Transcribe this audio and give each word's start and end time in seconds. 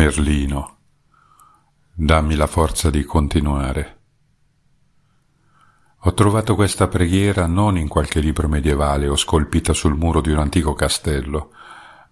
Merlino, 0.00 0.76
dammi 1.92 2.34
la 2.34 2.46
forza 2.46 2.88
di 2.88 3.04
continuare. 3.04 3.98
Ho 6.04 6.14
trovato 6.14 6.54
questa 6.54 6.88
preghiera 6.88 7.44
non 7.44 7.76
in 7.76 7.86
qualche 7.86 8.20
libro 8.20 8.48
medievale 8.48 9.08
o 9.08 9.14
scolpita 9.14 9.74
sul 9.74 9.94
muro 9.94 10.22
di 10.22 10.30
un 10.30 10.38
antico 10.38 10.72
castello, 10.72 11.50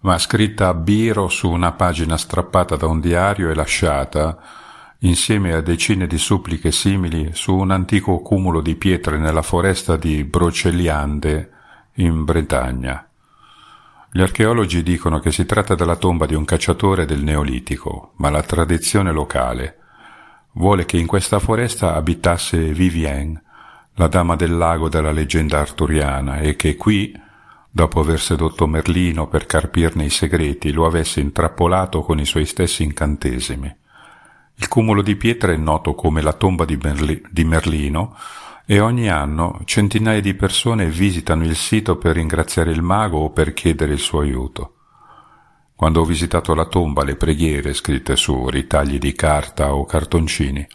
ma 0.01 0.19
scritta 0.19 0.67
a 0.67 0.75
biro 0.75 1.29
su 1.29 1.49
una 1.49 1.71
pagina 1.71 2.15
strappata 2.15 2.75
da 2.75 2.85
un 2.85 2.99
diario 2.99 3.49
e 3.49 3.55
lasciata, 3.55 4.37
insieme 4.99 5.53
a 5.53 5.61
decine 5.61 6.05
di 6.05 6.19
suppliche 6.19 6.71
simili, 6.71 7.31
su 7.33 7.55
un 7.55 7.71
antico 7.71 8.19
cumulo 8.19 8.61
di 8.61 8.75
pietre 8.75 9.17
nella 9.17 9.41
foresta 9.41 9.97
di 9.97 10.23
Broceliande, 10.25 11.51
in 11.93 12.23
Bretagna. 12.23 13.08
Gli 14.11 14.21
archeologi 14.21 14.81
dicono 14.81 15.19
che 15.19 15.31
si 15.31 15.45
tratta 15.45 15.75
della 15.75 15.95
tomba 15.95 16.25
di 16.25 16.33
un 16.33 16.43
cacciatore 16.43 17.05
del 17.05 17.23
Neolitico, 17.23 18.13
ma 18.15 18.31
la 18.31 18.41
tradizione 18.41 19.11
locale 19.11 19.77
vuole 20.53 20.85
che 20.85 20.97
in 20.97 21.05
questa 21.05 21.37
foresta 21.37 21.93
abitasse 21.93 22.73
Vivienne, 22.73 23.43
la 23.93 24.07
dama 24.07 24.35
del 24.35 24.57
lago 24.57 24.89
della 24.89 25.11
leggenda 25.11 25.59
arturiana, 25.59 26.39
e 26.39 26.55
che 26.55 26.75
qui, 26.75 27.13
dopo 27.69 27.99
aver 27.99 28.19
sedotto 28.19 28.65
Merlino 28.65 29.27
per 29.27 29.45
carpirne 29.45 30.05
i 30.05 30.09
segreti, 30.09 30.71
lo 30.71 30.87
avesse 30.87 31.19
intrappolato 31.19 32.01
con 32.01 32.19
i 32.19 32.25
suoi 32.25 32.47
stessi 32.47 32.81
incantesimi. 32.81 33.75
Il 34.55 34.67
cumulo 34.67 35.03
di 35.03 35.15
pietre 35.17 35.53
è 35.53 35.57
noto 35.57 35.93
come 35.93 36.23
la 36.23 36.33
tomba 36.33 36.65
di, 36.65 36.77
Merli- 36.81 37.21
di 37.29 37.43
Merlino, 37.43 38.15
e 38.71 38.79
ogni 38.79 39.09
anno 39.09 39.61
centinaia 39.65 40.21
di 40.21 40.35
persone 40.35 40.91
visitano 40.91 41.43
il 41.43 41.55
sito 41.55 41.97
per 41.97 42.13
ringraziare 42.13 42.69
il 42.69 42.83
mago 42.83 43.17
o 43.17 43.31
per 43.31 43.55
chiedere 43.55 43.93
il 43.93 43.97
suo 43.97 44.19
aiuto. 44.19 44.75
Quando 45.73 46.01
ho 46.01 46.05
visitato 46.05 46.53
la 46.53 46.67
tomba, 46.67 47.03
le 47.03 47.15
preghiere 47.15 47.73
scritte 47.73 48.15
su 48.15 48.47
ritagli 48.47 48.99
di 48.99 49.13
carta 49.13 49.73
o 49.73 49.85
cartoncini 49.85 50.67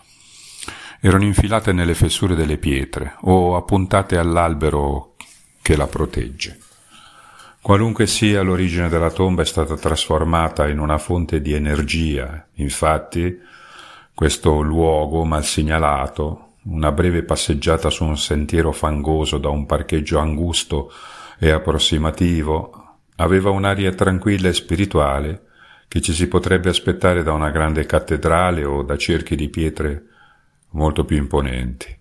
erano 0.99 1.23
infilate 1.23 1.71
nelle 1.71 1.95
fessure 1.95 2.35
delle 2.35 2.59
pietre 2.59 3.15
o 3.21 3.55
appuntate 3.55 4.19
all'albero 4.19 5.15
che 5.63 5.77
la 5.77 5.87
protegge. 5.87 6.59
Qualunque 7.61 8.09
sia 8.09 8.43
l'origine 8.43 8.89
della 8.89 9.13
tomba 9.13 9.43
è 9.43 9.47
stata 9.47 9.77
trasformata 9.77 10.67
in 10.67 10.81
una 10.81 10.99
fonte 10.99 11.41
di 11.41 11.53
energia. 11.53 12.45
Infatti, 12.55 13.39
questo 14.13 14.63
luogo 14.63 15.25
mal 15.25 15.45
segnalato 15.45 16.54
una 16.65 16.93
breve 16.93 17.23
passeggiata 17.25 17.91
su 17.91 18.05
un 18.05 18.17
sentiero 18.17 18.73
fangoso 18.73 19.39
da 19.39 19.49
un 19.49 19.67
parcheggio 19.67 20.19
angusto 20.19 20.91
e 21.39 21.51
approssimativo 21.51 22.99
aveva 23.17 23.51
un'aria 23.51 23.93
tranquilla 23.93 24.49
e 24.49 24.55
spirituale 24.55 25.43
che 25.89 26.01
ci 26.01 26.13
si 26.13 26.27
potrebbe 26.27 26.71
aspettare 26.71 27.23
da 27.23 27.33
una 27.33 27.51
grande 27.51 27.85
cattedrale 27.87 28.65
o 28.65 28.83
da 28.83 28.97
cerchi 28.97 29.37
di 29.37 29.49
pietre 29.49 30.05
molto 30.71 31.05
più 31.05 31.17
imponenti. 31.17 31.97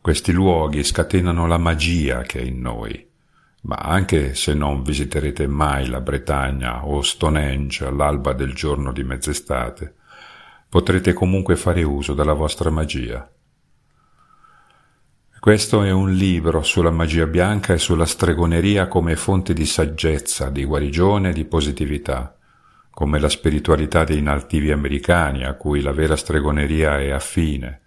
Questi 0.00 0.32
luoghi 0.32 0.82
scatenano 0.82 1.46
la 1.46 1.58
magia 1.58 2.22
che 2.22 2.40
è 2.40 2.42
in 2.42 2.60
noi, 2.60 3.06
ma 3.62 3.76
anche 3.76 4.34
se 4.34 4.54
non 4.54 4.82
visiterete 4.82 5.46
mai 5.46 5.88
la 5.88 6.00
Bretagna 6.00 6.86
o 6.86 7.02
Stonehenge 7.02 7.84
all'alba 7.84 8.32
del 8.32 8.54
giorno 8.54 8.92
di 8.92 9.04
mezz'estate, 9.04 9.94
potrete 10.70 11.12
comunque 11.12 11.56
fare 11.56 11.82
uso 11.82 12.14
della 12.14 12.32
vostra 12.32 12.70
magia. 12.70 13.28
Questo 15.40 15.82
è 15.82 15.90
un 15.90 16.12
libro 16.12 16.62
sulla 16.62 16.92
magia 16.92 17.26
bianca 17.26 17.72
e 17.72 17.78
sulla 17.78 18.06
stregoneria 18.06 18.86
come 18.86 19.16
fonte 19.16 19.52
di 19.52 19.66
saggezza, 19.66 20.48
di 20.48 20.64
guarigione 20.64 21.30
e 21.30 21.32
di 21.32 21.44
positività, 21.44 22.36
come 22.88 23.18
la 23.18 23.28
spiritualità 23.28 24.04
dei 24.04 24.22
nativi 24.22 24.70
americani 24.70 25.44
a 25.44 25.54
cui 25.54 25.80
la 25.80 25.90
vera 25.90 26.14
stregoneria 26.14 27.00
è 27.00 27.10
affine. 27.10 27.80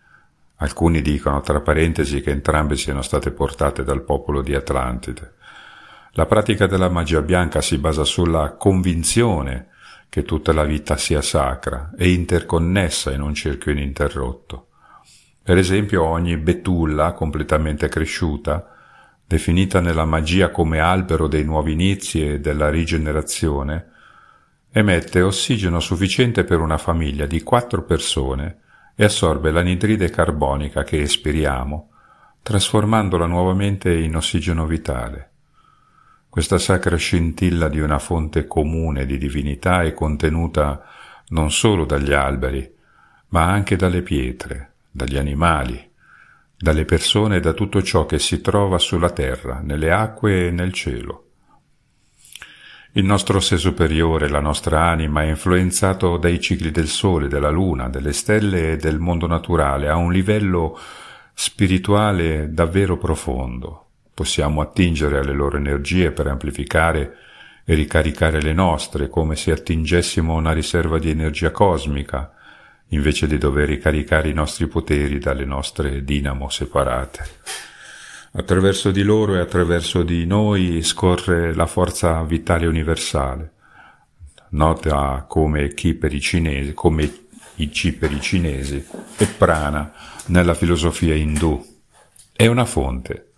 Alcuni 0.57 1.01
dicono, 1.01 1.39
tra 1.39 1.61
parentesi, 1.61 2.19
che 2.19 2.31
entrambe 2.31 2.75
siano 2.75 3.01
state 3.01 3.31
portate 3.31 3.85
dal 3.85 4.03
popolo 4.03 4.41
di 4.41 4.55
Atlantide. 4.55 5.35
La 6.15 6.25
pratica 6.25 6.67
della 6.67 6.89
magia 6.89 7.21
bianca 7.21 7.61
si 7.61 7.77
basa 7.77 8.03
sulla 8.03 8.55
convinzione 8.55 9.69
che 10.13 10.21
tutta 10.21 10.53
la 10.53 10.63
vita 10.63 10.95
sia 10.95 11.23
sacra 11.23 11.89
e 11.97 12.11
interconnessa 12.11 13.11
in 13.11 13.21
un 13.21 13.33
cerchio 13.33 13.71
ininterrotto. 13.71 14.67
Per 15.41 15.57
esempio 15.57 16.03
ogni 16.03 16.37
betulla 16.37 17.13
completamente 17.13 17.89
cresciuta, 17.89 18.75
definita 19.25 19.79
nella 19.79 20.05
magia 20.05 20.51
come 20.51 20.77
albero 20.79 21.27
dei 21.27 21.43
nuovi 21.43 21.71
inizi 21.71 22.23
e 22.23 22.39
della 22.39 22.69
rigenerazione, 22.69 23.87
emette 24.71 25.23
ossigeno 25.23 25.79
sufficiente 25.79 26.43
per 26.43 26.59
una 26.59 26.77
famiglia 26.77 27.25
di 27.25 27.41
quattro 27.41 27.81
persone 27.81 28.59
e 28.95 29.05
assorbe 29.05 29.49
l'anidride 29.49 30.11
carbonica 30.11 30.83
che 30.83 31.01
espiriamo, 31.01 31.89
trasformandola 32.43 33.25
nuovamente 33.25 33.91
in 33.91 34.15
ossigeno 34.15 34.67
vitale. 34.67 35.31
Questa 36.33 36.57
sacra 36.57 36.95
scintilla 36.95 37.67
di 37.67 37.79
una 37.79 37.99
fonte 37.99 38.47
comune 38.47 39.05
di 39.05 39.19
divinità 39.19 39.83
è 39.83 39.93
contenuta 39.93 40.83
non 41.27 41.51
solo 41.51 41.85
dagli 41.85 42.11
alberi, 42.11 42.73
ma 43.27 43.43
anche 43.43 43.75
dalle 43.75 44.01
pietre, 44.01 44.77
dagli 44.89 45.17
animali, 45.17 45.91
dalle 46.57 46.85
persone 46.85 47.35
e 47.35 47.39
da 47.39 47.53
tutto 47.53 47.83
ciò 47.83 48.07
che 48.07 48.17
si 48.17 48.41
trova 48.41 48.79
sulla 48.79 49.11
terra, 49.11 49.59
nelle 49.63 49.91
acque 49.91 50.47
e 50.47 50.49
nel 50.49 50.73
cielo. 50.73 51.27
Il 52.93 53.05
nostro 53.05 53.39
sé 53.39 53.57
superiore, 53.57 54.27
la 54.27 54.39
nostra 54.39 54.85
anima, 54.85 55.21
è 55.21 55.27
influenzato 55.27 56.17
dai 56.17 56.39
cicli 56.39 56.71
del 56.71 56.87
sole, 56.87 57.27
della 57.27 57.51
luna, 57.51 57.89
delle 57.89 58.11
stelle 58.11 58.71
e 58.71 58.77
del 58.77 58.97
mondo 58.97 59.27
naturale 59.27 59.87
a 59.87 59.97
un 59.97 60.11
livello 60.11 60.79
spirituale 61.35 62.51
davvero 62.51 62.97
profondo, 62.97 63.82
Possiamo 64.13 64.61
attingere 64.61 65.19
alle 65.19 65.33
loro 65.33 65.57
energie 65.57 66.11
per 66.11 66.27
amplificare 66.27 67.17
e 67.65 67.73
ricaricare 67.75 68.41
le 68.41 68.53
nostre, 68.53 69.09
come 69.09 69.35
se 69.35 69.51
attingessimo 69.51 70.33
una 70.33 70.51
riserva 70.51 70.99
di 70.99 71.09
energia 71.09 71.51
cosmica, 71.51 72.33
invece 72.89 73.25
di 73.25 73.37
dover 73.37 73.67
ricaricare 73.67 74.29
i 74.29 74.33
nostri 74.33 74.67
poteri 74.67 75.17
dalle 75.17 75.45
nostre 75.45 76.03
dinamo 76.03 76.49
separate. 76.49 77.25
Attraverso 78.33 78.91
di 78.91 79.03
loro 79.03 79.35
e 79.35 79.39
attraverso 79.39 80.03
di 80.03 80.25
noi 80.25 80.81
scorre 80.83 81.53
la 81.53 81.65
forza 81.65 82.21
vitale 82.23 82.65
universale, 82.65 83.51
nota 84.49 85.25
come 85.27 85.73
chi 85.73 85.93
per 85.93 86.13
i 86.13 86.21
cinesi, 86.21 86.73
come 86.73 87.03
i 87.55 87.69
chi 87.69 87.93
per 87.93 88.11
i 88.11 88.19
cinesi 88.19 88.83
e 89.17 89.25
prana 89.25 89.93
nella 90.27 90.53
filosofia 90.53 91.13
indù. 91.13 91.63
È 92.31 92.47
una 92.47 92.65
fonte, 92.65 93.32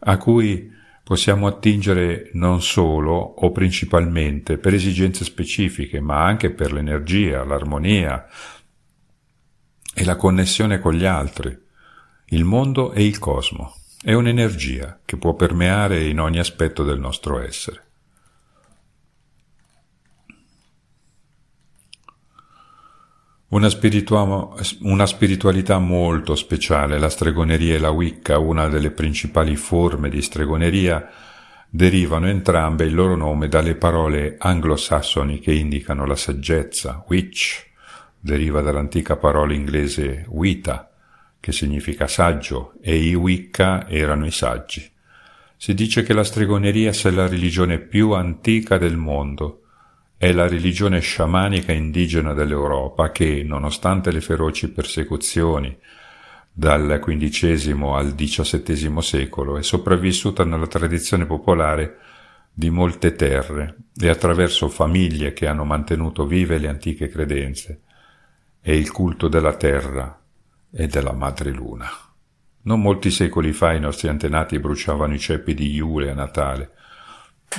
a 0.00 0.16
cui 0.16 0.70
possiamo 1.02 1.46
attingere 1.46 2.30
non 2.34 2.62
solo 2.62 3.14
o 3.14 3.50
principalmente 3.50 4.58
per 4.58 4.74
esigenze 4.74 5.24
specifiche, 5.24 6.00
ma 6.00 6.24
anche 6.24 6.50
per 6.50 6.72
l'energia, 6.72 7.44
l'armonia 7.44 8.26
e 9.92 10.04
la 10.04 10.16
connessione 10.16 10.78
con 10.78 10.94
gli 10.94 11.04
altri, 11.04 11.58
il 12.26 12.44
mondo 12.44 12.92
e 12.92 13.04
il 13.04 13.18
cosmo. 13.18 13.74
È 14.02 14.12
un'energia 14.12 15.00
che 15.04 15.16
può 15.16 15.34
permeare 15.34 16.04
in 16.04 16.20
ogni 16.20 16.38
aspetto 16.38 16.84
del 16.84 17.00
nostro 17.00 17.40
essere. 17.40 17.89
Una, 23.50 23.68
una, 24.82 25.06
spiritualità 25.06 25.78
molto 25.78 26.36
speciale, 26.36 27.00
la 27.00 27.08
stregoneria 27.08 27.74
e 27.74 27.78
la 27.78 27.90
Wicca, 27.90 28.38
una 28.38 28.68
delle 28.68 28.92
principali 28.92 29.56
forme 29.56 30.08
di 30.08 30.22
stregoneria, 30.22 31.10
derivano 31.68 32.28
entrambe 32.28 32.84
il 32.84 32.94
loro 32.94 33.16
nome 33.16 33.48
dalle 33.48 33.74
parole 33.74 34.36
anglosassoni 34.38 35.40
che 35.40 35.52
indicano 35.52 36.06
la 36.06 36.14
saggezza. 36.14 37.04
Witch 37.08 37.66
deriva 38.20 38.60
dall'antica 38.60 39.16
parola 39.16 39.52
inglese 39.52 40.26
wita, 40.28 40.88
che 41.40 41.50
significa 41.50 42.06
saggio, 42.06 42.74
e 42.80 42.96
i 42.98 43.14
Wicca 43.14 43.88
erano 43.88 44.26
i 44.26 44.30
saggi. 44.30 44.88
Si 45.56 45.74
dice 45.74 46.04
che 46.04 46.12
la 46.12 46.22
stregoneria 46.22 46.92
sia 46.92 47.10
la 47.10 47.26
religione 47.26 47.80
più 47.80 48.12
antica 48.12 48.78
del 48.78 48.96
mondo, 48.96 49.62
è 50.20 50.32
la 50.32 50.46
religione 50.46 51.00
sciamanica 51.00 51.72
indigena 51.72 52.34
dell'Europa 52.34 53.10
che, 53.10 53.42
nonostante 53.42 54.12
le 54.12 54.20
feroci 54.20 54.70
persecuzioni 54.70 55.74
dal 56.52 57.00
XV 57.02 57.82
al 57.84 58.14
XVII 58.14 59.00
secolo, 59.00 59.56
è 59.56 59.62
sopravvissuta 59.62 60.44
nella 60.44 60.66
tradizione 60.66 61.24
popolare 61.24 61.96
di 62.52 62.68
molte 62.68 63.14
terre 63.14 63.76
e 63.98 64.10
attraverso 64.10 64.68
famiglie 64.68 65.32
che 65.32 65.46
hanno 65.46 65.64
mantenuto 65.64 66.26
vive 66.26 66.58
le 66.58 66.68
antiche 66.68 67.08
credenze 67.08 67.80
e 68.60 68.76
il 68.76 68.90
culto 68.90 69.26
della 69.26 69.54
terra 69.54 70.20
e 70.70 70.86
della 70.86 71.12
madre 71.12 71.50
luna. 71.50 71.88
Non 72.64 72.82
molti 72.82 73.10
secoli 73.10 73.54
fa 73.54 73.72
i 73.72 73.80
nostri 73.80 74.08
antenati 74.08 74.58
bruciavano 74.58 75.14
i 75.14 75.18
ceppi 75.18 75.54
di 75.54 75.72
Iule 75.72 76.10
a 76.10 76.14
Natale, 76.14 76.72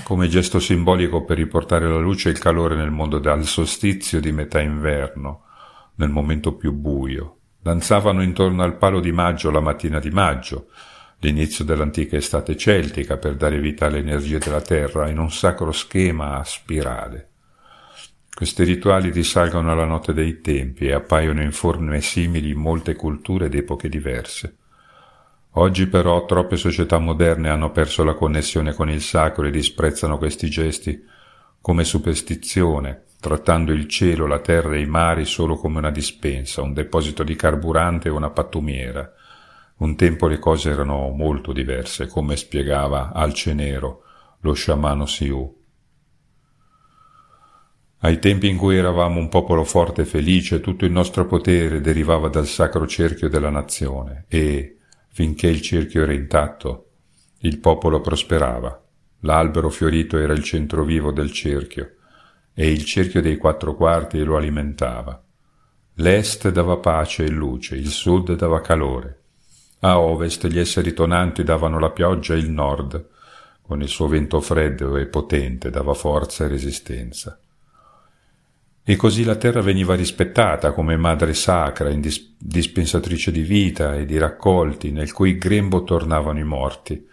come 0.04 0.30
gesto 0.30 0.60
simbolico 0.60 1.24
per 1.24 1.36
riportare 1.36 1.88
la 1.88 1.98
luce 1.98 2.30
e 2.30 2.32
il 2.32 2.40
calore 2.40 2.76
nel 2.76 2.92
mondo 2.92 3.20
dal 3.20 3.44
solstizio 3.44 4.22
di 4.22 4.32
metà 4.32 4.62
inverno, 4.62 5.44
nel 5.96 6.10
momento 6.10 6.54
più 6.54 6.72
buio. 6.72 7.40
Danzavano 7.62 8.24
intorno 8.24 8.64
al 8.64 8.78
palo 8.78 9.02
di 9.02 9.12
maggio 9.12 9.52
la 9.52 9.60
mattina 9.60 10.00
di 10.00 10.10
maggio, 10.10 10.70
l'inizio 11.20 11.66
dell'antica 11.66 12.16
estate 12.16 12.56
celtica 12.56 13.18
per 13.18 13.36
dare 13.36 13.60
vita 13.60 13.86
alle 13.86 14.00
energie 14.00 14.40
della 14.40 14.62
terra 14.62 15.10
in 15.10 15.20
un 15.20 15.30
sacro 15.30 15.74
schema 15.74 16.38
a 16.38 16.44
spirale. 16.46 17.30
Questi 18.34 18.64
rituali 18.64 19.12
risalgono 19.12 19.72
alla 19.72 19.86
notte 19.86 20.14
dei 20.14 20.40
tempi 20.40 20.88
e 20.88 20.94
appaiono 20.94 21.44
in 21.44 21.52
forme 21.52 22.00
simili 22.00 22.52
in 22.52 22.60
molte 22.60 22.96
culture 22.96 23.48
ed 23.48 23.56
epoche 23.56 23.90
diverse. 23.90 24.56
Oggi 25.56 25.88
però 25.88 26.26
troppe 26.26 26.56
società 26.56 26.98
moderne 26.98 27.50
hanno 27.50 27.72
perso 27.72 28.04
la 28.06 28.14
connessione 28.14 28.74
con 28.74 28.90
il 28.90 29.02
sacro 29.02 29.46
e 29.46 29.52
disprezzano 29.52 30.18
questi 30.18 30.50
gesti 30.50 31.04
come 31.60 31.84
superstizione, 31.84 33.04
trattando 33.20 33.74
il 33.74 33.88
cielo, 33.88 34.26
la 34.28 34.40
terra 34.40 34.76
e 34.76 34.80
i 34.80 34.86
mari 34.86 35.26
solo 35.26 35.56
come 35.58 35.80
una 35.80 35.92
dispensa, 35.92 36.62
un 36.62 36.74
deposito 36.74 37.24
di 37.24 37.36
carburante 37.36 38.10
o 38.10 38.16
una 38.16 38.30
pattumiera. 38.30 39.14
Un 39.78 39.96
tempo 39.96 40.28
le 40.28 40.40
cose 40.40 40.70
erano 40.70 41.10
molto 41.10 41.52
diverse, 41.52 42.08
come 42.08 42.38
spiegava 42.38 43.12
Alce 43.14 43.54
Nero, 43.54 44.04
lo 44.40 44.54
sciamano 44.54 45.06
Siu. 45.06 45.60
Ai 48.04 48.20
tempi 48.20 48.48
in 48.48 48.58
cui 48.58 48.78
eravamo 48.78 49.20
un 49.20 49.28
popolo 49.28 49.64
forte 49.64 50.04
e 50.04 50.06
felice, 50.06 50.62
tutto 50.62 50.86
il 50.86 50.92
nostro 50.92 51.28
potere 51.28 51.82
derivava 51.82 52.30
dal 52.30 52.48
sacro 52.48 52.88
cerchio 52.88 53.30
della 53.30 53.52
nazione 53.52 54.26
e, 54.28 54.78
Finché 55.14 55.48
il 55.48 55.62
cerchio 55.62 56.04
era 56.04 56.14
intatto, 56.14 56.86
il 57.40 57.60
popolo 57.60 58.00
prosperava. 58.00 58.82
L'albero 59.22 59.70
fiorito 59.70 60.18
era 60.18 60.32
il 60.32 60.42
centro 60.42 60.84
vivo 60.84 61.12
del 61.12 61.32
cerchio, 61.32 61.96
e 62.54 62.72
il 62.72 62.86
cerchio 62.86 63.22
dei 63.22 63.36
quattro 63.38 63.76
quarti 63.76 64.24
lo 64.24 64.38
alimentava. 64.38 65.22
L'est 65.96 66.50
dava 66.50 66.78
pace 66.78 67.26
e 67.26 67.30
luce, 67.30 67.76
il 67.76 67.90
sud 67.90 68.36
dava 68.36 68.62
calore. 68.62 69.20
A 69.80 70.00
ovest 70.00 70.48
gli 70.48 70.60
esseri 70.60 70.94
tonanti 70.94 71.44
davano 71.44 71.78
la 71.78 71.90
pioggia 71.90 72.34
e 72.34 72.38
il 72.38 72.50
nord, 72.50 73.08
con 73.62 73.82
il 73.82 73.90
suo 73.90 74.08
vento 74.08 74.40
freddo 74.40 74.96
e 74.96 75.08
potente, 75.08 75.70
dava 75.70 75.94
forza 75.94 76.46
e 76.46 76.48
resistenza. 76.48 77.38
E 78.84 78.96
così 78.96 79.24
la 79.24 79.36
terra 79.36 79.62
veniva 79.62 79.94
rispettata 79.94 80.72
come 80.72 80.98
madre 80.98 81.36
sacra, 81.36 81.90
indis- 81.90 82.36
dispensatrice 82.38 83.32
di 83.32 83.42
vita 83.42 83.96
e 83.96 84.06
di 84.06 84.18
raccolti, 84.18 84.92
nel 84.92 85.12
cui 85.14 85.38
grembo 85.38 85.84
tornavano 85.84 86.40
i 86.40 86.44
morti. 86.44 87.08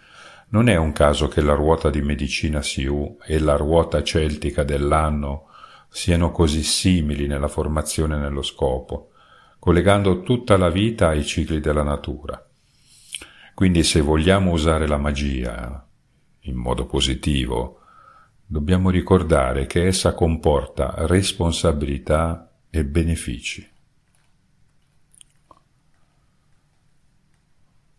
Non 0.49 0.67
è 0.67 0.75
un 0.75 0.91
caso 0.93 1.27
che 1.27 1.41
la 1.41 1.53
ruota 1.53 1.91
di 1.91 2.01
medicina 2.01 2.63
Siu 2.63 3.17
e 3.23 3.37
la 3.37 3.55
ruota 3.55 4.01
celtica 4.01 4.63
dell'anno 4.63 5.45
siano 5.89 6.31
così 6.31 6.63
simili 6.63 7.27
nella 7.27 7.47
formazione 7.47 8.15
e 8.15 8.19
nello 8.19 8.41
scopo, 8.41 9.11
collegando 9.59 10.23
tutta 10.23 10.57
la 10.57 10.69
vita 10.69 11.09
ai 11.09 11.23
cicli 11.23 11.59
della 11.59 11.83
natura. 11.83 12.43
Quindi 13.53 13.83
se 13.83 14.01
vogliamo 14.01 14.51
usare 14.51 14.87
la 14.87 14.97
magia 14.97 15.85
in 16.41 16.55
modo 16.55 16.85
positivo, 16.87 17.78
dobbiamo 18.51 18.89
ricordare 18.89 19.67
che 19.67 19.85
essa 19.85 20.15
comporta 20.15 20.95
responsabilità 21.05 22.51
e 22.71 22.83
benefici. 22.83 23.69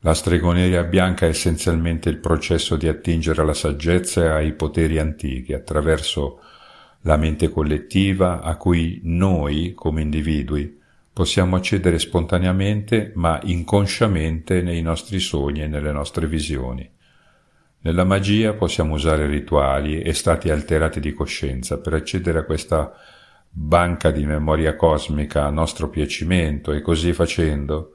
La 0.00 0.12
stregoneria 0.12 0.82
bianca 0.82 1.26
è 1.26 1.28
essenzialmente 1.28 2.08
il 2.08 2.18
processo 2.18 2.74
di 2.74 2.88
attingere 2.88 3.42
alla 3.42 3.54
saggezza 3.54 4.24
e 4.24 4.28
ai 4.28 4.52
poteri 4.54 4.98
antichi 4.98 5.52
attraverso 5.52 6.40
la 7.02 7.16
mente 7.16 7.48
collettiva 7.48 8.42
a 8.42 8.56
cui 8.56 9.00
noi, 9.04 9.72
come 9.74 10.00
individui, 10.00 10.80
possiamo 11.12 11.54
accedere 11.54 12.00
spontaneamente 12.00 13.12
ma 13.14 13.38
inconsciamente 13.44 14.62
nei 14.62 14.82
nostri 14.82 15.20
sogni 15.20 15.62
e 15.62 15.68
nelle 15.68 15.92
nostre 15.92 16.26
visioni. 16.26 16.90
Nella 17.82 18.04
magia 18.04 18.52
possiamo 18.52 18.94
usare 18.94 19.26
rituali 19.26 20.02
e 20.02 20.12
stati 20.12 20.50
alterati 20.50 21.00
di 21.00 21.14
coscienza 21.14 21.78
per 21.78 21.94
accedere 21.94 22.40
a 22.40 22.44
questa 22.44 22.92
banca 23.48 24.10
di 24.10 24.26
memoria 24.26 24.76
cosmica 24.76 25.46
a 25.46 25.50
nostro 25.50 25.88
piacimento 25.88 26.72
e 26.72 26.82
così 26.82 27.14
facendo, 27.14 27.94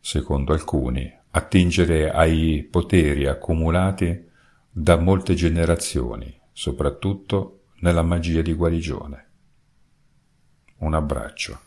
secondo 0.00 0.52
alcuni, 0.52 1.10
attingere 1.30 2.10
ai 2.10 2.66
poteri 2.68 3.26
accumulati 3.26 4.28
da 4.68 4.96
molte 4.96 5.34
generazioni, 5.34 6.40
soprattutto 6.50 7.66
nella 7.80 8.02
magia 8.02 8.42
di 8.42 8.52
guarigione. 8.54 9.26
Un 10.78 10.94
abbraccio. 10.94 11.60